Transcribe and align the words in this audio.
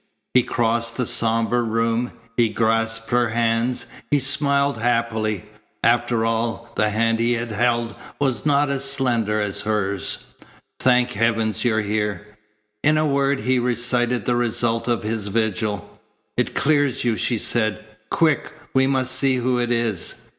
He 0.33 0.41
crossed 0.41 0.97
the 0.97 1.05
sombre 1.05 1.61
room. 1.61 2.13
He 2.35 2.49
grasped 2.49 3.11
her 3.11 3.29
hands. 3.29 3.85
He 4.09 4.17
smiled 4.17 4.79
happily. 4.79 5.45
After 5.83 6.25
all, 6.25 6.71
the 6.75 6.89
hand 6.89 7.19
he 7.19 7.33
had 7.33 7.51
held 7.51 7.95
was 8.19 8.43
not 8.43 8.71
as 8.71 8.83
slender 8.83 9.39
as 9.39 9.61
hers. 9.61 10.23
"Thank 10.79 11.11
heavens 11.11 11.63
you're 11.63 11.81
here." 11.81 12.25
In 12.83 12.97
a 12.97 13.05
word 13.05 13.41
he 13.41 13.59
recited 13.59 14.25
the 14.25 14.35
result 14.35 14.87
of 14.87 15.03
his 15.03 15.27
vigil. 15.27 16.01
"It 16.35 16.55
clears 16.55 17.03
you," 17.03 17.15
she 17.15 17.37
said. 17.37 17.85
"Quick! 18.09 18.51
We 18.73 18.87
must 18.87 19.11
see 19.15 19.35
who 19.35 19.59
it 19.59 19.69
is." 19.69 20.15